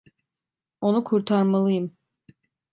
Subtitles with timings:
[0.81, 1.97] Onu kurtarmalıyım.